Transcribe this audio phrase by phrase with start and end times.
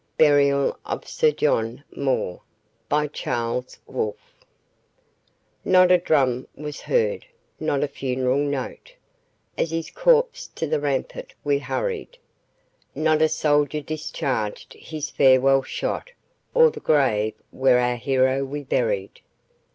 [0.17, 2.41] BURIAL OF SIR JOHN MOORE
[2.89, 3.71] Not
[5.91, 7.27] a drum was heard,
[7.59, 8.95] not a funeral note,
[9.59, 12.17] As his corpse to the rampart we hurried;
[12.95, 16.09] Not a soldier discharged his farewell shot
[16.55, 19.21] O'er the grave where our hero we buried.